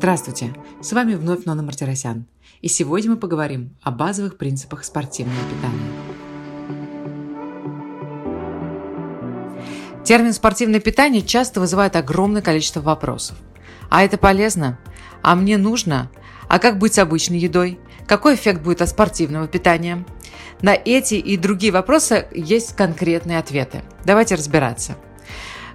Здравствуйте! 0.00 0.54
С 0.80 0.94
вами 0.94 1.14
вновь 1.14 1.44
Нона 1.44 1.62
Мартиросян. 1.62 2.24
И 2.62 2.68
сегодня 2.68 3.10
мы 3.10 3.16
поговорим 3.18 3.76
о 3.82 3.90
базовых 3.90 4.38
принципах 4.38 4.82
спортивного 4.82 5.38
питания. 5.50 5.92
Термин 10.02 10.32
«спортивное 10.32 10.80
питание» 10.80 11.20
часто 11.20 11.60
вызывает 11.60 11.96
огромное 11.96 12.40
количество 12.40 12.80
вопросов. 12.80 13.36
А 13.90 14.02
это 14.02 14.16
полезно? 14.16 14.78
А 15.20 15.36
мне 15.36 15.58
нужно? 15.58 16.10
А 16.48 16.58
как 16.58 16.78
быть 16.78 16.94
с 16.94 16.98
обычной 16.98 17.36
едой? 17.36 17.78
Какой 18.06 18.36
эффект 18.36 18.62
будет 18.62 18.80
от 18.80 18.88
спортивного 18.88 19.48
питания? 19.48 20.06
На 20.62 20.72
эти 20.72 21.16
и 21.16 21.36
другие 21.36 21.74
вопросы 21.74 22.26
есть 22.32 22.74
конкретные 22.74 23.38
ответы. 23.38 23.82
Давайте 24.06 24.34
разбираться– 24.34 24.96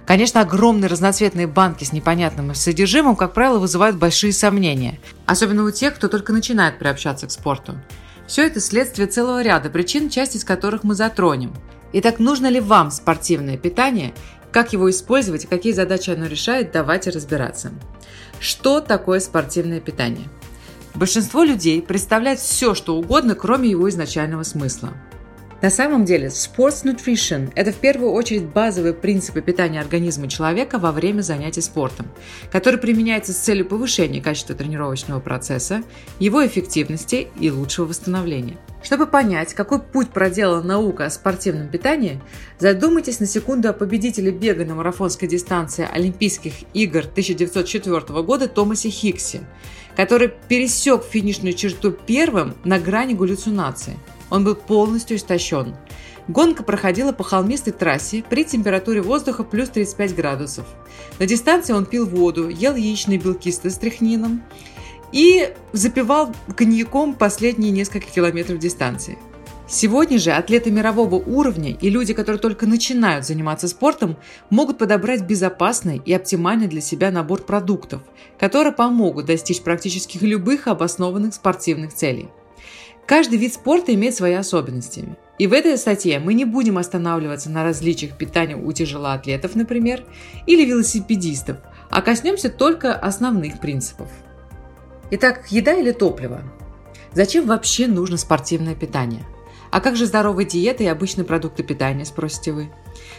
Конечно, 0.06 0.40
огромные 0.40 0.88
разноцветные 0.88 1.48
банки 1.48 1.82
с 1.82 1.92
непонятным 1.92 2.54
содержимым, 2.54 3.16
как 3.16 3.34
правило, 3.34 3.58
вызывают 3.58 3.96
большие 3.96 4.32
сомнения, 4.32 5.00
особенно 5.26 5.64
у 5.64 5.72
тех, 5.72 5.96
кто 5.96 6.06
только 6.06 6.32
начинает 6.32 6.78
приобщаться 6.78 7.26
к 7.26 7.32
спорту. 7.32 7.74
Все 8.28 8.46
это 8.46 8.60
следствие 8.60 9.08
целого 9.08 9.42
ряда 9.42 9.68
причин, 9.68 10.08
часть 10.08 10.36
из 10.36 10.44
которых 10.44 10.84
мы 10.84 10.94
затронем. 10.94 11.52
Итак, 11.92 12.20
нужно 12.20 12.46
ли 12.46 12.60
вам 12.60 12.92
спортивное 12.92 13.56
питание, 13.56 14.14
как 14.52 14.72
его 14.72 14.88
использовать 14.90 15.44
и 15.44 15.48
какие 15.48 15.72
задачи 15.72 16.10
оно 16.10 16.26
решает, 16.26 16.70
давайте 16.70 17.10
разбираться. 17.10 17.72
Что 18.38 18.80
такое 18.80 19.18
спортивное 19.18 19.80
питание? 19.80 20.28
Большинство 20.94 21.42
людей 21.42 21.82
представляет 21.82 22.38
все, 22.38 22.74
что 22.74 22.96
угодно, 22.96 23.34
кроме 23.34 23.68
его 23.68 23.88
изначального 23.88 24.44
смысла. 24.44 24.92
На 25.66 25.70
самом 25.70 26.04
деле, 26.04 26.28
sports 26.28 26.84
nutrition– 26.84 27.50
это 27.56 27.72
в 27.72 27.74
первую 27.78 28.12
очередь 28.12 28.44
базовые 28.44 28.94
принципы 28.94 29.42
питания 29.42 29.80
организма 29.80 30.28
человека 30.28 30.78
во 30.78 30.92
время 30.92 31.22
занятий 31.22 31.60
спортом, 31.60 32.06
который 32.52 32.78
применяется 32.78 33.32
с 33.32 33.38
целью 33.38 33.66
повышения 33.66 34.22
качества 34.22 34.54
тренировочного 34.54 35.18
процесса, 35.18 35.82
его 36.20 36.46
эффективности 36.46 37.26
и 37.40 37.50
лучшего 37.50 37.86
восстановления. 37.86 38.58
Чтобы 38.80 39.08
понять, 39.08 39.54
какой 39.54 39.80
путь 39.80 40.10
проделала 40.10 40.62
наука 40.62 41.06
о 41.06 41.10
спортивном 41.10 41.66
питании, 41.68 42.20
задумайтесь 42.60 43.18
на 43.18 43.26
секунду 43.26 43.68
о 43.68 43.72
победителе 43.72 44.30
бега 44.30 44.64
на 44.64 44.76
марафонской 44.76 45.26
дистанции 45.26 45.88
Олимпийских 45.92 46.52
игр 46.74 47.00
1904 47.00 48.22
года 48.22 48.46
Томасе 48.46 48.90
Хиксе, 48.90 49.40
который 49.96 50.32
пересек 50.46 51.02
финишную 51.02 51.54
черту 51.54 51.90
первым 51.90 52.54
на 52.62 52.78
грани 52.78 53.14
галлюцинации– 53.14 53.96
он 54.30 54.44
был 54.44 54.54
полностью 54.54 55.16
истощен. 55.16 55.74
Гонка 56.28 56.62
проходила 56.64 57.12
по 57.12 57.22
холмистой 57.22 57.72
трассе 57.72 58.24
при 58.28 58.44
температуре 58.44 59.00
воздуха 59.00 59.44
плюс 59.44 59.68
35 59.68 60.14
градусов. 60.16 60.66
На 61.18 61.26
дистанции 61.26 61.72
он 61.72 61.86
пил 61.86 62.06
воду, 62.06 62.48
ел 62.48 62.74
яичные 62.74 63.18
белки 63.18 63.52
с 63.52 63.56
стрихнином 63.70 64.42
и 65.12 65.54
запивал 65.72 66.34
коньяком 66.56 67.14
последние 67.14 67.70
несколько 67.70 68.10
километров 68.10 68.58
дистанции. 68.58 69.18
Сегодня 69.68 70.18
же 70.18 70.30
атлеты 70.30 70.70
мирового 70.70 71.16
уровня 71.16 71.72
и 71.72 71.90
люди, 71.90 72.14
которые 72.14 72.40
только 72.40 72.66
начинают 72.66 73.26
заниматься 73.26 73.66
спортом, 73.66 74.16
могут 74.48 74.78
подобрать 74.78 75.22
безопасный 75.22 76.00
и 76.04 76.12
оптимальный 76.12 76.68
для 76.68 76.80
себя 76.80 77.10
набор 77.10 77.42
продуктов, 77.42 78.02
которые 78.38 78.72
помогут 78.72 79.26
достичь 79.26 79.62
практически 79.62 80.18
любых 80.18 80.68
обоснованных 80.68 81.34
спортивных 81.34 81.94
целей. 81.94 82.28
Каждый 83.06 83.38
вид 83.38 83.54
спорта 83.54 83.94
имеет 83.94 84.16
свои 84.16 84.32
особенности. 84.32 85.16
И 85.38 85.46
в 85.46 85.52
этой 85.52 85.78
статье 85.78 86.18
мы 86.18 86.34
не 86.34 86.44
будем 86.44 86.76
останавливаться 86.76 87.50
на 87.50 87.62
различиях 87.62 88.16
питания 88.18 88.56
у 88.56 88.72
тяжелоатлетов, 88.72 89.54
например, 89.54 90.04
или 90.46 90.64
велосипедистов, 90.64 91.58
а 91.88 92.02
коснемся 92.02 92.50
только 92.50 92.94
основных 92.94 93.60
принципов. 93.60 94.10
Итак, 95.12 95.46
еда 95.50 95.74
или 95.74 95.92
топливо? 95.92 96.42
Зачем 97.12 97.46
вообще 97.46 97.86
нужно 97.86 98.16
спортивное 98.16 98.74
питание? 98.74 99.24
А 99.70 99.80
как 99.80 99.94
же 99.94 100.06
здоровая 100.06 100.44
диета 100.44 100.82
и 100.82 100.86
обычные 100.86 101.24
продукты 101.24 101.62
питания, 101.62 102.04
спросите 102.04 102.52
вы? 102.52 102.70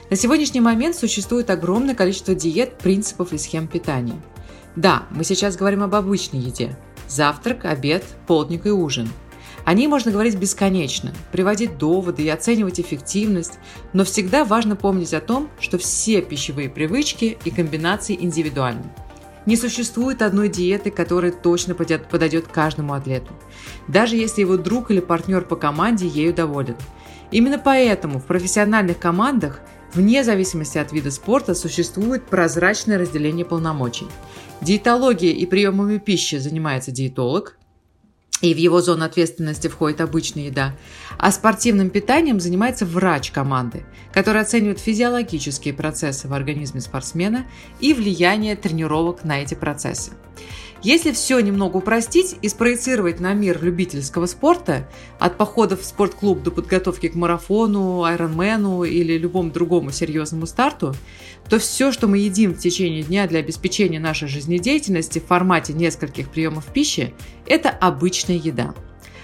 На 0.10 0.18
сегодняшний 0.18 0.62
момент 0.62 0.98
существует 0.98 1.50
огромное 1.50 1.96
количество 1.96 2.36
диет, 2.36 2.78
принципов 2.78 3.32
и 3.32 3.38
схем 3.38 3.68
питания. 3.68 4.20
Да, 4.76 5.04
мы 5.12 5.24
сейчас 5.24 5.56
говорим 5.56 5.84
об 5.84 5.96
обычной 5.96 6.40
еде. 6.40 6.78
Завтрак, 7.08 7.64
обед, 7.64 8.04
полдник 8.26 8.66
и 8.66 8.70
ужин– 8.70 9.08
о 9.68 9.74
ней 9.74 9.88
можно 9.88 10.14
говорить 10.14 10.38
бесконечно, 10.38 11.12
приводить 11.34 11.78
доводы 11.78 12.24
и 12.24 12.30
оценивать 12.30 12.80
эффективность, 12.80 13.60
но 13.92 14.06
всегда 14.06 14.46
важно 14.46 14.78
помнить 14.78 15.14
о 15.14 15.20
том, 15.20 15.50
что 15.60 15.78
все 15.78 16.22
пищевые 16.22 16.70
привычки 16.70 17.38
и 17.44 17.52
комбинации 17.52 18.16
индивидуальны. 18.18 18.86
Не 19.46 19.58
существует 19.58 20.22
одной 20.22 20.48
диеты, 20.48 20.90
которая 20.90 21.34
точно 21.34 21.76
подойдет 21.76 22.48
каждому 22.48 22.94
атлету, 22.94 23.34
даже 23.90 24.16
если 24.16 24.40
его 24.40 24.56
друг 24.56 24.90
или 24.90 25.02
партнер 25.02 25.42
по 25.42 25.58
команде 25.58 26.08
ею 26.08 26.34
доволен. 26.34 26.78
Именно 27.32 27.60
поэтому 27.60 28.20
в 28.20 28.26
профессиональных 28.26 28.98
командах, 29.00 29.60
вне 29.94 30.24
зависимости 30.24 30.78
от 30.78 30.94
вида 30.94 31.12
спорта, 31.12 31.54
существует 31.54 32.26
прозрачное 32.28 32.98
разделение 32.98 33.44
полномочий. 33.44 34.08
Диетологией 34.62 35.34
и 35.34 35.46
приемами 35.46 35.98
пищи 35.98 36.38
занимается 36.38 36.92
диетолог, 36.92 37.58
и 38.42 38.54
в 38.54 38.58
его 38.58 38.82
зону 38.82 39.06
ответственности 39.06 39.68
входит 39.68 40.02
обычная 40.02 40.46
еда, 40.46 40.76
а 41.18 41.32
спортивным 41.32 41.90
питанием 41.90 42.40
занимается 42.40 42.86
врач 42.86 43.32
команды, 43.32 43.86
который 44.14 44.42
оценивает 44.42 44.80
физиологические 44.80 45.74
процессы 45.74 46.28
в 46.28 46.34
организме 46.34 46.82
спортсмена 46.82 47.48
и 47.80 47.94
влияние 47.94 48.56
тренировок 48.56 49.24
на 49.24 49.42
эти 49.42 49.56
процессы. 49.56 50.12
Если 50.84 51.12
все 51.12 51.40
немного 51.40 51.78
упростить 51.78 52.36
и 52.42 52.50
спроецировать 52.50 53.20
на 53.20 53.34
мир 53.34 53.62
любительского 53.64 54.28
спорта, 54.28 54.88
от 55.20 55.36
походов 55.36 55.82
в 55.82 55.86
спортклуб 55.86 56.44
до 56.44 56.52
подготовки 56.52 57.08
к 57.08 57.16
марафону, 57.16 58.04
айронмену 58.04 58.84
или 58.84 59.18
любому 59.18 59.52
другому 59.52 59.92
серьезному 59.92 60.46
старту, 60.46 60.94
то 61.50 61.58
все, 61.58 61.92
что 61.92 62.08
мы 62.08 62.20
едим 62.20 62.54
в 62.54 62.60
течение 62.60 63.02
дня 63.02 63.28
для 63.28 63.40
обеспечения 63.40 64.00
нашей 64.00 64.28
жизнедеятельности 64.28 65.20
в 65.20 65.26
формате 65.26 65.74
нескольких 65.74 66.30
приемов 66.30 66.66
пищи, 66.66 67.14
это 67.48 67.70
обычная 67.70 68.38
еда. 68.38 68.76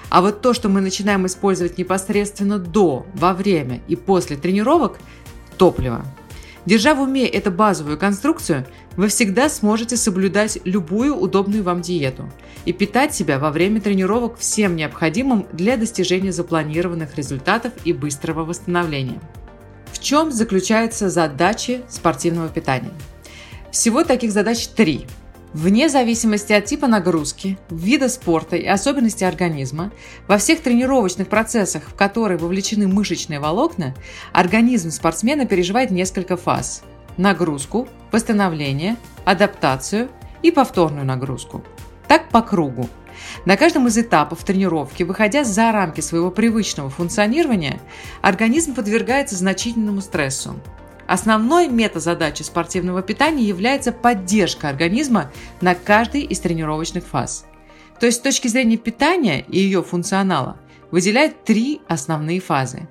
А 0.09 0.21
вот 0.21 0.41
то, 0.41 0.53
что 0.53 0.69
мы 0.69 0.81
начинаем 0.81 1.25
использовать 1.27 1.77
непосредственно 1.77 2.57
до, 2.57 3.05
во 3.13 3.33
время 3.33 3.81
и 3.87 3.95
после 3.95 4.37
тренировок– 4.37 4.97
топливо– 5.57 6.05
Держа 6.65 6.95
в 6.95 7.01
уме 7.01 7.27
эту 7.27 7.51
базовую 7.51 7.97
конструкцию, 7.97 8.65
вы 8.95 9.09
всегда 9.09 9.49
сможете 9.49 9.97
соблюдать 9.97 10.59
любую 10.63 11.15
удобную 11.15 11.63
вам 11.63 11.81
диету 11.81 12.31
и 12.65 12.71
питать 12.71 13.13
себя 13.13 13.37
во 13.37 13.51
время 13.51 13.81
тренировок 13.81 14.37
всем 14.37 14.75
необходимым 14.75 15.45
для 15.51 15.75
достижения 15.75 16.31
запланированных 16.31 17.17
результатов 17.17 17.73
и 17.83 17.91
быстрого 17.91 18.45
восстановления. 18.45 19.19
В 19.91 19.99
чем 19.99 20.31
заключаются 20.31 21.09
задачи 21.09 21.81
спортивного 21.89 22.47
питания? 22.49 22.91
Всего 23.71 24.03
таких 24.03 24.31
задач 24.31 24.67
три– 24.67 25.05
Вне 25.53 25.87
зависимости 25.87 26.51
от 26.51 26.65
типа 26.65 26.87
нагрузки, 26.87 27.59
вида 27.69 28.09
спорта 28.09 28.55
и 28.55 28.65
особенностей 28.65 29.25
организма, 29.25 29.91
во 30.27 30.39
всех 30.39 30.61
тренировочных 30.61 31.27
процессах, 31.27 31.83
в 31.87 31.93
которые 31.93 32.39
вовлечены 32.39 32.87
мышечные 32.87 33.39
волокна, 33.39 33.93
организм 34.31 34.89
спортсмена 34.89 35.45
переживает 35.45 35.91
несколько 35.91 36.37
фаз– 36.37 36.81
нагрузку, 37.17 37.87
восстановление, 38.11 38.97
адаптацию 39.25 40.09
и 40.41 40.49
повторную 40.49 41.05
нагрузку. 41.05 41.63
Так 42.07 42.29
по 42.29 42.41
кругу. 42.41 42.89
На 43.45 43.55
каждом 43.55 43.87
из 43.87 43.97
этапов 43.97 44.43
тренировки, 44.43 45.03
выходя 45.03 45.43
за 45.43 45.71
рамки 45.71 46.01
своего 46.01 46.31
привычного 46.31 46.89
функционирования, 46.89 47.79
организм 48.23 48.73
подвергается 48.73 49.35
значительному 49.35 50.01
стрессу. 50.01 50.55
Основной 51.07 51.67
метазадачей 51.67 52.45
спортивного 52.45 53.01
питания 53.01 53.43
является 53.43 53.91
поддержка 53.91 54.69
организма 54.69 55.31
на 55.61 55.75
каждой 55.75 56.21
из 56.21 56.39
тренировочных 56.39 57.05
фаз. 57.05 57.45
То 57.99 58.05
есть 58.05 58.19
с 58.19 58.21
точки 58.21 58.47
зрения 58.47 58.77
питания 58.77 59.41
и 59.41 59.59
ее 59.59 59.83
функционала 59.83 60.57
выделяют 60.91 61.43
три 61.43 61.81
основные 61.87 62.39
фазы. 62.39 62.87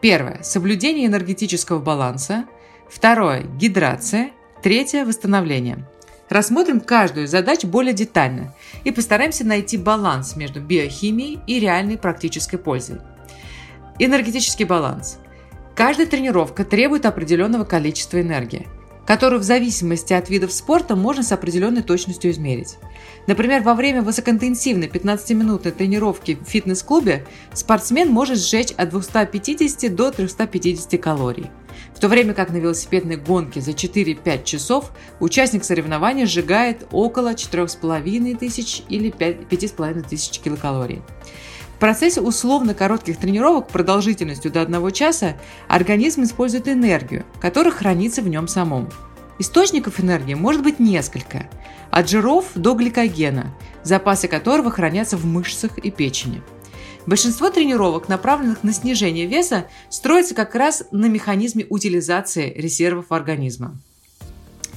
Первое– 0.00 0.40
соблюдение 0.42 1.06
энергетического 1.06 1.78
баланса. 1.78 2.46
Второе– 2.88 3.42
гидрация. 3.58 4.30
Третье– 4.62 5.04
восстановление. 5.06 5.86
Рассмотрим 6.30 6.80
каждую 6.80 7.26
из 7.26 7.30
задач 7.30 7.64
более 7.64 7.92
детально 7.92 8.54
и 8.84 8.92
постараемся 8.92 9.44
найти 9.44 9.76
баланс 9.76 10.36
между 10.36 10.60
биохимией 10.60 11.40
и 11.46 11.58
реальной 11.58 11.98
практической 11.98 12.56
пользой. 12.56 13.00
Энергетический 13.98 14.64
баланс– 14.64 15.18
Каждая 15.80 16.06
тренировка 16.06 16.62
требует 16.66 17.06
определенного 17.06 17.64
количества 17.64 18.20
энергии. 18.20 18.68
которую 19.06 19.40
в 19.40 19.44
зависимости 19.44 20.12
от 20.12 20.30
видов 20.30 20.52
спорта 20.52 20.94
можно 20.94 21.24
с 21.24 21.32
определенной 21.32 21.82
точностью 21.82 22.30
измерить. 22.30 22.76
Например, 23.26 23.60
во 23.60 23.74
время 23.74 24.02
высокоинтенсивной 24.02 24.86
15-минутной 24.86 25.72
тренировки 25.72 26.38
в 26.40 26.48
фитнес-клубе 26.48 27.26
спортсмен 27.52 28.10
может 28.10 28.38
сжечь 28.38 28.70
от 28.72 28.90
250 28.90 29.92
до 29.96 30.12
350 30.12 31.00
калорий. 31.00 31.50
В 31.92 31.98
то 31.98 32.06
время 32.06 32.34
как 32.34 32.50
на 32.50 32.58
велосипедной 32.58 33.16
гонке 33.16 33.60
за 33.60 33.72
4-5 33.72 34.44
часов 34.44 34.92
участник 35.18 35.64
соревнования 35.64 36.26
сжигает 36.26 36.86
около 36.92 37.32
4,5 37.32 38.36
тысяч 38.36 38.82
или 38.88 39.10
5,5 39.10 40.08
тысяч 40.08 40.38
килокалорий. 40.38 41.02
Процессе 41.80 42.20
условно 42.20 42.74
коротких 42.74 43.16
тренировок 43.16 43.68
продолжительностью 43.68 44.52
до 44.52 44.60
1 44.60 44.90
часа 44.92 45.36
организм 45.66 46.24
использует 46.24 46.68
энергию, 46.68 47.24
которая 47.40 47.72
хранится 47.72 48.20
в 48.20 48.28
нем 48.28 48.48
самом. 48.48 48.90
Источников 49.38 49.98
энергии 49.98 50.34
может 50.34 50.62
быть 50.62 50.78
несколько, 50.78 51.48
от 51.90 52.10
жиров 52.10 52.48
до 52.54 52.74
гликогена, 52.74 53.56
запасы 53.82 54.28
которого 54.28 54.70
хранятся 54.70 55.16
в 55.16 55.24
мышцах 55.24 55.78
и 55.78 55.90
печени. 55.90 56.42
Большинство 57.06 57.48
тренировок, 57.48 58.10
направленных 58.10 58.62
на 58.62 58.74
снижение 58.74 59.24
веса, 59.24 59.66
строится 59.88 60.34
как 60.34 60.54
раз 60.54 60.84
на 60.90 61.06
механизме 61.06 61.64
утилизации 61.70 62.52
резервов 62.52 63.06
организма. 63.08 63.80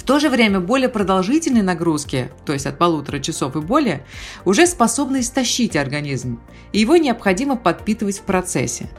В 0.04 0.06
то 0.06 0.20
же 0.20 0.30
время 0.30 0.60
более 0.60 0.90
продолжительные 0.90 1.64
нагрузки, 1.64 2.30
то 2.46 2.52
есть 2.52 2.66
от 2.66 2.78
полутора 2.78 3.20
часов 3.20 3.56
и 3.56 3.62
более, 3.62 4.06
уже 4.44 4.68
способны 4.68 5.22
истощить 5.22 5.78
организм, 5.78 6.42
и 6.74 6.80
его 6.80 6.98
необходимо 6.98 7.56
подпитывать 7.56 8.18
в 8.18 8.24
процессе. 8.24 8.90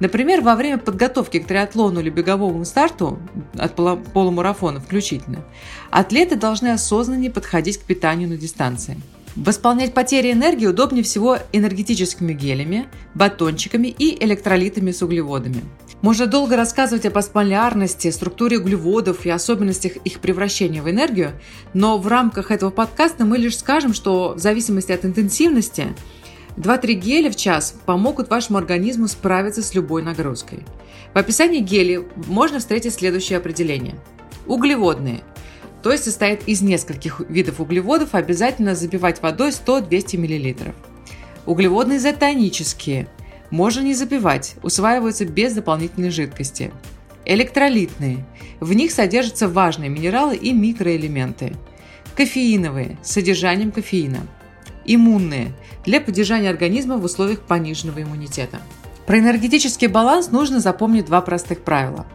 Например, 0.00 0.40
во 0.40 0.56
время 0.56 0.78
подготовки 0.78 1.40
к 1.40 1.46
триатлону 1.46 2.00
или 2.00 2.08
беговому 2.08 2.64
старту, 2.64 3.18
от 3.58 3.76
полумарафона 3.76 4.80
включительно, 4.80 5.44
атлеты 5.90 6.36
должны 6.36 6.68
осознаннее 6.68 7.30
подходить 7.30 7.76
к 7.76 7.82
питанию 7.82 8.26
на 8.26 8.38
дистанции– 8.38 8.98
Восполнять 9.36 9.92
потери 9.92 10.32
энергии 10.32 10.66
удобнее 10.66 11.04
всего 11.04 11.36
энергетическими 11.52 12.32
гелями, 12.32 12.88
батончиками 13.14 13.88
и 13.88 14.24
электролитами 14.24 14.92
с 14.92 15.02
углеводами. 15.02 15.62
Можно 16.00 16.26
долго 16.26 16.56
рассказывать 16.56 17.04
об 17.04 17.18
осмолярности, 17.18 18.10
структуре 18.10 18.58
углеводов 18.58 19.26
и 19.26 19.30
особенностях 19.30 19.96
их 19.96 20.20
превращения 20.20 20.82
в 20.82 20.90
энергию, 20.90 21.32
но 21.74 21.98
в 21.98 22.06
рамках 22.06 22.50
этого 22.50 22.70
подкаста 22.70 23.26
мы 23.26 23.36
лишь 23.36 23.58
скажем, 23.58 23.92
что 23.92 24.32
в 24.34 24.38
зависимости 24.38 24.92
от 24.92 25.04
интенсивности 25.04 25.88
2-3 26.56 26.92
геля 26.94 27.30
в 27.30 27.36
час 27.36 27.74
помогут 27.84 28.30
вашему 28.30 28.56
организму 28.56 29.06
справиться 29.06 29.62
с 29.62 29.74
любой 29.74 30.02
нагрузкой. 30.02 30.60
В 31.12 31.18
описании 31.18 31.60
гелей 31.60 32.06
можно 32.26 32.58
встретить 32.58 32.94
следующее 32.94 33.36
определение. 33.36 33.96
Углеводные– 34.46 35.22
то 35.86 35.92
есть 35.92 36.02
состоит 36.02 36.48
из 36.48 36.62
нескольких 36.62 37.20
видов 37.28 37.60
углеводов, 37.60 38.16
обязательно 38.16 38.74
запивать 38.74 39.22
водой 39.22 39.50
100-200 39.50 40.18
мл. 40.18 40.72
Углеводные 41.46 41.98
изотонические. 41.98 43.06
Можно 43.50 43.82
не 43.82 43.94
запивать, 43.94 44.56
усваиваются 44.64 45.24
без 45.24 45.52
дополнительной 45.52 46.10
жидкости. 46.10 46.72
Электролитные. 47.24 48.24
В 48.58 48.72
них 48.72 48.90
содержатся 48.90 49.46
важные 49.46 49.88
минералы 49.88 50.34
и 50.34 50.52
микроэлементы. 50.52 51.54
Кофеиновые 52.16 52.98
с 53.04 53.12
содержанием 53.12 53.70
кофеина. 53.70 54.26
Иммунные 54.86 55.52
для 55.84 56.00
поддержания 56.00 56.50
организма 56.50 56.96
в 56.96 57.04
условиях 57.04 57.42
пониженного 57.42 58.02
иммунитета. 58.02 58.58
Про 59.06 59.20
энергетический 59.20 59.86
баланс 59.86 60.32
нужно 60.32 60.58
запомнить 60.58 61.06
два 61.06 61.20
простых 61.20 61.62
правила. 61.62 62.06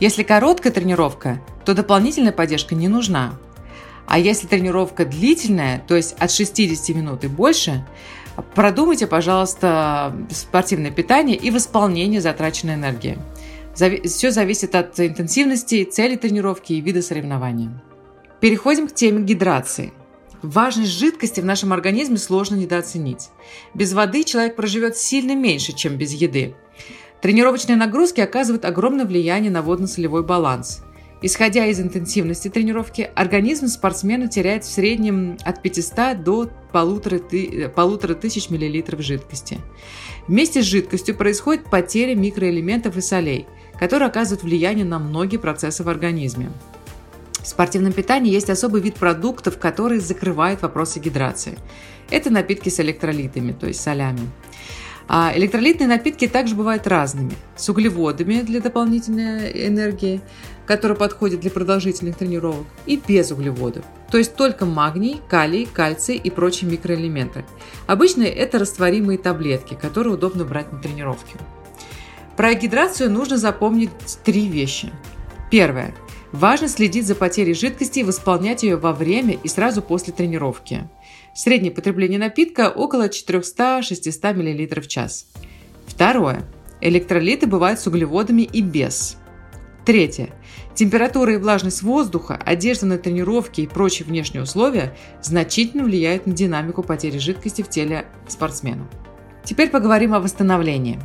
Если 0.00 0.22
короткая 0.22 0.72
тренировка, 0.72 1.42
то 1.68 1.74
дополнительная 1.74 2.32
поддержка 2.32 2.74
не 2.74 2.88
нужна. 2.88 3.34
А 4.06 4.18
если 4.18 4.46
тренировка 4.46 5.04
длительная, 5.04 5.84
то 5.86 5.96
есть 5.96 6.14
от 6.18 6.30
60 6.30 6.96
минут 6.96 7.24
и 7.24 7.28
больше, 7.28 7.86
продумайте, 8.54 9.06
пожалуйста, 9.06 10.16
спортивное 10.30 10.90
питание 10.90 11.36
и 11.36 11.50
восполнение 11.50 12.22
затраченной 12.22 12.76
энергии. 12.76 13.18
Все 13.74 14.30
зависит 14.30 14.74
от 14.74 14.98
интенсивности, 14.98 15.84
цели 15.84 16.16
тренировки 16.16 16.72
и 16.72 16.80
вида 16.80 17.02
соревнования. 17.02 17.82
Переходим 18.40 18.88
к 18.88 18.94
теме 18.94 19.22
гидрации. 19.22 19.92
Важность 20.40 20.92
жидкости 20.92 21.40
в 21.42 21.44
нашем 21.44 21.74
организме 21.74 22.16
сложно 22.16 22.54
недооценить. 22.54 23.28
Без 23.74 23.92
воды 23.92 24.24
человек 24.24 24.56
проживет 24.56 24.96
сильно 24.96 25.34
меньше, 25.36 25.74
чем 25.74 25.98
без 25.98 26.14
еды. 26.14 26.54
Тренировочные 27.20 27.76
нагрузки 27.76 28.22
оказывают 28.22 28.64
огромное 28.64 29.04
влияние 29.04 29.50
на 29.50 29.60
водно-солевой 29.60 30.22
баланс. 30.22 30.82
Исходя 31.20 31.66
из 31.66 31.80
интенсивности 31.80 32.48
тренировки, 32.48 33.10
организм 33.14 33.66
спортсмена 33.66 34.28
теряет 34.28 34.64
в 34.64 34.72
среднем 34.72 35.36
от 35.44 35.62
500 35.62 36.22
до 36.22 36.48
полутора, 36.70 37.18
ты, 37.18 37.68
полутора 37.68 38.14
тысяч 38.14 38.50
миллилитров 38.50 39.00
жидкости. 39.02 39.58
Вместе 40.28 40.62
с 40.62 40.66
жидкостью 40.66 41.16
происходит 41.16 41.68
потеря 41.68 42.14
микроэлементов 42.14 42.96
и 42.96 43.00
солей, 43.00 43.46
которые 43.80 44.08
оказывают 44.08 44.44
влияние 44.44 44.84
на 44.84 45.00
многие 45.00 45.38
процессы 45.38 45.82
в 45.82 45.88
организме. 45.88 46.50
В 47.42 47.46
спортивном 47.48 47.92
питании 47.92 48.32
есть 48.32 48.50
особый 48.50 48.80
вид 48.80 48.94
продуктов, 48.94 49.58
которые 49.58 50.00
закрывают 50.00 50.62
вопросы 50.62 51.00
гидрации. 51.00 51.58
Это 52.10 52.30
напитки 52.30 52.68
с 52.68 52.78
электролитами, 52.78 53.52
то 53.52 53.66
есть 53.66 53.80
солями. 53.80 54.30
А 55.08 55.32
электролитные 55.34 55.88
напитки 55.88 56.28
также 56.28 56.54
бывают 56.54 56.86
разными. 56.86 57.32
С 57.56 57.68
углеводами 57.70 58.42
для 58.42 58.60
дополнительной 58.60 59.66
энергии, 59.66 60.20
которая 60.66 60.98
подходит 60.98 61.40
для 61.40 61.50
продолжительных 61.50 62.16
тренировок, 62.16 62.66
и 62.84 63.00
без 63.08 63.30
углеводов. 63.30 63.84
То 64.10 64.18
есть 64.18 64.36
только 64.36 64.66
магний, 64.66 65.20
калий, 65.28 65.66
кальций 65.66 66.16
и 66.16 66.30
прочие 66.30 66.70
микроэлементы. 66.70 67.46
Обычно 67.86 68.24
это 68.24 68.58
растворимые 68.58 69.18
таблетки, 69.18 69.78
которые 69.80 70.14
удобно 70.14 70.44
брать 70.44 70.70
на 70.72 70.78
тренировке. 70.78 71.36
Про 72.36 72.52
гидрацию 72.54 73.10
нужно 73.10 73.38
запомнить 73.38 73.90
три 74.24 74.46
вещи. 74.46 74.92
Первое. 75.50 75.94
Важно 76.32 76.68
следить 76.68 77.06
за 77.06 77.14
потерей 77.14 77.54
жидкости 77.54 78.00
и 78.00 78.04
восполнять 78.04 78.62
ее 78.62 78.76
во 78.76 78.92
время 78.92 79.38
и 79.42 79.48
сразу 79.48 79.80
после 79.80 80.12
тренировки. 80.12 80.88
Среднее 81.34 81.72
потребление 81.72 82.18
напитка 82.18 82.68
около 82.70 83.08
400-600 83.08 84.34
мл 84.34 84.82
в 84.82 84.88
час. 84.88 85.26
Второе. 85.86 86.44
Электролиты 86.80 87.46
бывают 87.46 87.80
с 87.80 87.86
углеводами 87.86 88.42
и 88.42 88.60
без. 88.60 89.16
Третье. 89.86 90.28
Температура 90.74 91.32
и 91.32 91.38
влажность 91.38 91.82
воздуха, 91.82 92.36
одежда 92.44 92.86
на 92.86 92.98
тренировке 92.98 93.62
и 93.62 93.66
прочие 93.66 94.06
внешние 94.06 94.42
условия 94.42 94.94
значительно 95.22 95.84
влияют 95.84 96.26
на 96.26 96.34
динамику 96.34 96.82
потери 96.82 97.18
жидкости 97.18 97.62
в 97.62 97.70
теле 97.70 98.04
спортсмена. 98.28 98.86
Теперь 99.44 99.70
поговорим 99.70 100.12
о 100.12 100.20
восстановлении. 100.20 101.00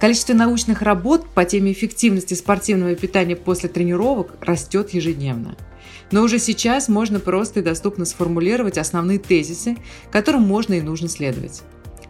Количество 0.00 0.32
научных 0.32 0.82
работ 0.82 1.28
по 1.34 1.44
теме 1.44 1.72
эффективности 1.72 2.34
спортивного 2.34 2.94
питания 2.94 3.36
после 3.36 3.68
тренировок 3.68 4.34
растет 4.40 4.94
ежедневно– 4.94 5.56
но 6.10 6.22
уже 6.22 6.38
сейчас 6.38 6.88
можно 6.88 7.20
просто 7.20 7.60
и 7.60 7.62
доступно 7.62 8.04
сформулировать 8.04 8.78
основные 8.78 9.18
тезисы, 9.18 9.76
которым 10.10 10.42
можно 10.42 10.74
и 10.74 10.80
нужно 10.80 11.08
следовать. 11.08 11.62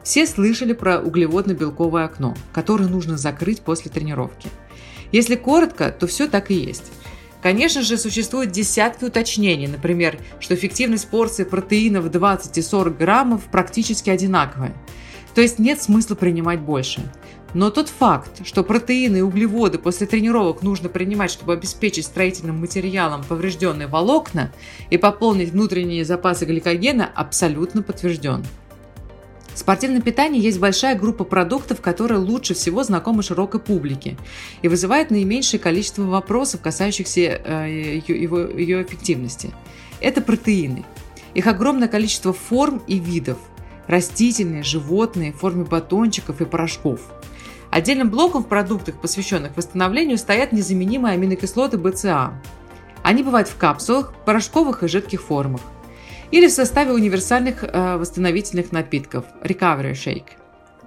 Все 0.02 0.26
слышали 0.26 0.73
про 0.73 0.99
углеводно-белковое 0.99 2.04
окно, 2.04 2.35
которое 2.52 2.87
нужно 2.87 3.18
закрыть 3.18 3.61
после 3.61 3.90
тренировки. 3.90 4.49
Если 5.12 5.35
коротко, 5.35 5.90
то 5.90 6.06
все 6.06 6.26
так 6.26 6.50
и 6.50 6.54
есть. 6.54 6.90
Конечно 7.42 7.82
же, 7.82 7.97
существуют 7.99 8.52
десятки 8.52 9.04
уточнений, 9.04 9.66
например, 9.66 10.18
что 10.40 10.54
эффективность 10.54 11.09
порции 11.09 11.44
протеина 11.44 12.00
в 12.00 12.11
20 12.11 12.56
и 12.56 12.62
40 12.62 12.97
граммов 12.97 13.44
практически 13.50 14.11
одинаковая. 14.11 14.75
То 15.35 15.40
есть 15.40 15.59
нет 15.59 15.80
смысла 15.80 16.14
принимать 16.14 16.61
больше. 16.61 17.02
Но 17.52 17.71
тот 17.71 17.88
факт, 17.88 18.47
что 18.47 18.62
протеины 18.62 19.19
и 19.19 19.23
углеводы 19.23 19.78
после 19.78 20.07
тренировок 20.07 20.62
нужно 20.62 20.88
принимать, 20.88 21.30
чтобы 21.30 21.52
обеспечить 21.52 22.07
строительным 22.07 22.61
материалом 22.61 23.25
поврежденные 23.25 23.88
волокна 23.88 24.52
и 24.88 24.97
пополнить 24.97 25.50
внутренние 25.50 26.04
запасы 26.04 26.45
гликогена, 26.45 27.11
абсолютно 27.12 27.83
подтвержден. 27.83 28.45
В 29.52 29.59
спортивном 29.59 30.00
питании 30.00 30.40
есть 30.40 30.61
большая 30.61 30.97
группа 30.97 31.25
продуктов, 31.25 31.80
которые 31.80 32.19
лучше 32.19 32.54
всего 32.54 32.85
знакомы 32.85 33.25
широкой 33.25 33.61
публике 33.61 34.16
и 34.62 34.69
вызывают 34.69 35.11
наименьшее 35.11 35.59
количество 35.59 36.02
вопросов, 36.02 36.61
касающихся 36.61 37.21
э, 37.21 38.00
его, 38.07 38.38
ее 38.38 38.83
эффективности. 38.83 39.50
Это 40.00 40.23
протеины. 40.23 40.85
Их 41.35 41.49
огромное 41.49 41.88
количество 41.88 42.33
форм 42.33 42.80
и 42.87 42.99
видов– 42.99 43.38
растительные, 43.88 44.62
животные, 44.62 45.33
в 45.33 45.38
форме 45.38 45.64
батончиков 45.64 46.40
и 46.40 46.45
порошков– 46.45 47.00
Отдельным 47.70 48.10
блоком 48.10 48.42
в 48.42 48.48
продуктах, 48.48 49.00
посвященных 49.00 49.56
восстановлению, 49.56 50.18
стоят 50.18 50.52
незаменимые 50.52 51.14
аминокислоты 51.14 51.78
БЦА. 51.78 52.32
Они 53.02 53.22
бывают 53.22 53.48
в 53.48 53.56
капсулах, 53.56 54.12
порошковых 54.24 54.82
и 54.82 54.88
жидких 54.88 55.22
формах. 55.22 55.60
Или 56.32 56.48
в 56.48 56.52
составе 56.52 56.92
универсальных 56.92 57.64
э, 57.64 57.96
восстановительных 57.96 58.72
напитков– 58.72 59.24
Recovery 59.42 59.92
Shake. 59.92 60.36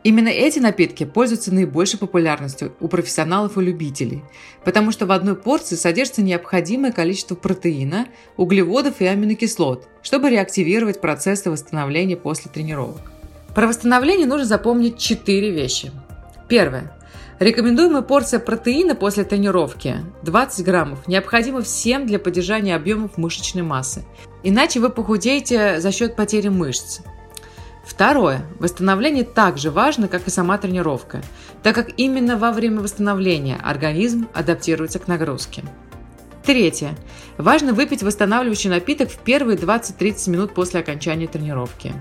Именно 0.04 0.28
эти 0.28 0.60
напитки 0.60 1.06
пользуются 1.06 1.54
наибольшей 1.54 1.98
популярностью 1.98 2.74
у 2.82 2.90
профессионалов 2.90 3.58
и 3.58 3.62
любителей, 3.62 4.22
потому 4.66 4.92
что 4.92 5.06
в 5.06 5.12
одной 5.14 5.36
порции 5.36 5.76
содержится 5.76 6.22
необходимое 6.22 6.92
количество 6.92 7.36
протеина, 7.36 8.08
углеводов 8.36 9.00
и 9.00 9.06
аминокислот, 9.06 9.88
чтобы 10.02 10.30
реактивировать 10.30 11.00
процессы 11.00 11.50
восстановления 11.50 12.18
после 12.18 12.52
тренировок. 12.52 13.14
Про 13.56 13.68
восстановление 13.68 14.28
нужно 14.28 14.46
запомнить 14.46 14.98
четыре 14.98 15.52
вещи. 15.52 15.92
Первое. 16.48 16.94
Рекомендуемая 17.40 18.04
порция 18.04 18.40
протеина 18.40 18.96
после 18.96 19.24
тренировки 19.24 19.98
20 20.22 20.66
граммов 20.66 21.08
необходима 21.08 21.62
всем 21.62 22.06
для 22.06 22.20
поддержания 22.20 22.76
объемов 22.76 23.18
мышечной 23.18 23.64
массы. 23.64 24.06
Иначе 24.44 24.80
вы 24.80 24.90
похудеете 24.90 25.80
за 25.80 25.92
счет 25.92 26.16
потери 26.16 26.50
мышц. 26.50 27.00
Второе. 27.84 28.46
Восстановление 28.60 29.26
так 29.26 29.58
же 29.58 29.72
важно, 29.72 30.08
как 30.08 30.28
и 30.28 30.32
сама 30.32 30.58
тренировка, 30.58 31.22
так 31.64 31.76
как 31.76 31.90
именно 31.98 32.38
во 32.38 32.52
время 32.52 32.80
восстановления 32.80 33.58
организм 33.62 34.28
адаптируется 34.34 35.00
к 35.00 35.08
нагрузке. 35.08 35.64
Третье. 36.46 36.96
Важно 37.38 37.74
выпить 37.74 38.04
восстанавливающий 38.04 38.70
напиток 38.70 39.10
в 39.10 39.18
первые 39.18 39.58
20-30 39.58 40.30
минут 40.30 40.54
после 40.54 40.82
окончания 40.82 41.28
тренировки. 41.28 41.94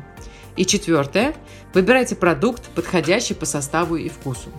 И 0.57 0.67
четвертое. 0.67 1.35
Выбирайте 1.75 2.15
продукт, 2.15 2.69
подходящий 2.75 3.35
по 3.35 3.47
составу 3.47 3.97
и 3.97 4.09
вкусу. 4.09 4.51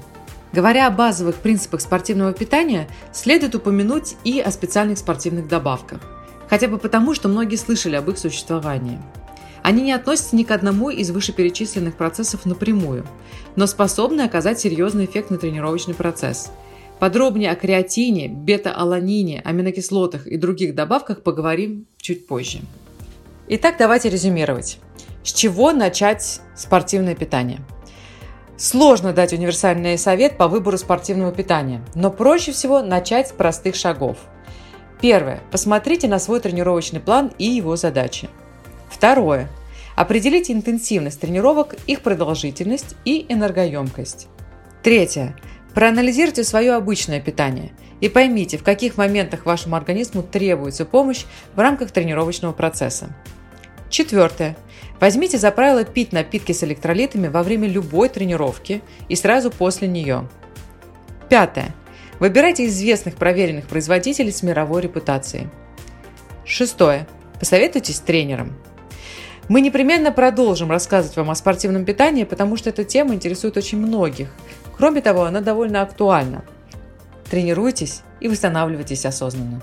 Говоря 0.51 0.87
о 0.87 0.91
базовых 0.91 1.35
принципах 1.37 1.81
спортивного 1.81 2.33
питания, 2.33 2.87
следует 3.11 3.55
упомянуть 3.55 4.15
и 4.23 4.39
о 4.39 4.51
специальных 4.51 4.97
спортивных 4.97 5.47
добавках. 5.47 6.01
Хотя 6.49 6.67
бы 6.67 6.77
потому, 6.77 7.13
что 7.13 7.27
многие 7.27 7.55
слышали 7.55 7.95
об 7.95 8.09
их 8.09 8.17
существовании– 8.17 8.99
они 9.63 9.81
не 9.81 9.93
относятся 9.93 10.35
ни 10.35 10.43
к 10.43 10.51
одному 10.51 10.89
из 10.89 11.09
вышеперечисленных 11.09 11.95
процессов 11.95 12.45
напрямую, 12.45 13.07
но 13.55 13.65
способны 13.65 14.21
оказать 14.21 14.59
серьезный 14.59 15.05
эффект 15.05 15.29
на 15.29 15.37
тренировочный 15.37 15.93
процесс. 15.93 16.51
Подробнее 16.99 17.49
о 17.49 17.55
креатине, 17.55 18.27
бета-аланине, 18.27 19.41
аминокислотах 19.43 20.27
и 20.27 20.37
других 20.37 20.75
добавках 20.75 21.23
поговорим 21.23 21.85
чуть 21.97 22.27
позже. 22.27 22.59
Итак, 23.47 23.75
давайте 23.79 24.09
резюмировать. 24.09 24.79
С 25.23 25.31
чего 25.31 25.71
начать 25.71 26.41
спортивное 26.55 27.15
питание? 27.15 27.61
Сложно 28.57 29.13
дать 29.13 29.33
универсальный 29.33 29.97
совет 29.97 30.37
по 30.37 30.47
выбору 30.47 30.77
спортивного 30.77 31.31
питания, 31.31 31.83
но 31.95 32.11
проще 32.11 32.51
всего 32.51 32.81
начать 32.81 33.29
с 33.29 33.31
простых 33.31 33.75
шагов. 33.75 34.17
Первое. 35.01 35.41
Посмотрите 35.51 36.07
на 36.07 36.19
свой 36.19 36.39
тренировочный 36.39 36.99
план 36.99 37.31
и 37.37 37.45
его 37.45 37.75
задачи. 37.75 38.29
Второе. 38.89 39.49
Определите 39.95 40.53
интенсивность 40.53 41.19
тренировок, 41.19 41.75
их 41.87 42.01
продолжительность 42.01 42.95
и 43.05 43.25
энергоемкость. 43.29 44.27
Третье. 44.81 45.35
Проанализируйте 45.73 46.43
свое 46.43 46.73
обычное 46.73 47.19
питание 47.19 47.71
и 47.99 48.09
поймите, 48.09 48.57
в 48.57 48.63
каких 48.63 48.97
моментах 48.97 49.45
вашему 49.45 49.75
организму 49.75 50.21
требуется 50.21 50.85
помощь 50.85 51.25
в 51.55 51.59
рамках 51.59 51.91
тренировочного 51.91 52.53
процесса. 52.53 53.15
Четвертое. 53.93 54.57
Возьмите 54.99 55.37
за 55.37 55.51
правило 55.51 55.83
пить 55.83 56.13
напитки 56.13 56.51
с 56.51 56.63
электролитами 56.63 57.27
во 57.27 57.43
время 57.43 57.67
любой 57.67 58.09
тренировки 58.09 58.81
и 59.07 59.15
сразу 59.15 59.51
после 59.51 59.87
нее. 59.87 60.27
Пятое. 61.29 61.75
Выбирайте 62.17 62.65
известных 62.65 63.13
проверенных 63.13 63.67
производителей 63.67 64.31
с 64.31 64.41
мировой 64.41 64.81
репутацией. 64.81 65.47
Шестое. 66.43 67.05
Посоветуйтесь 67.39 67.97
с 67.97 67.99
тренером. 67.99 68.55
Мы 69.47 69.61
непременно 69.61 70.11
продолжим 70.11 70.71
рассказывать 70.71 71.15
вам 71.15 71.29
о 71.29 71.35
спортивном 71.35 71.85
питании, 71.85 72.23
потому 72.23 72.57
что 72.57 72.71
эта 72.71 72.83
тема 72.83 73.13
интересует 73.13 73.57
очень 73.57 73.77
многих. 73.77 74.29
Кроме 74.75 75.01
того, 75.01 75.25
она 75.25 75.39
довольно 75.39 75.83
актуальна. 75.83 76.43
Тренируйтесь 77.29 78.01
и 78.19 78.27
восстанавливайтесь 78.27 79.05
осознанно. 79.05 79.61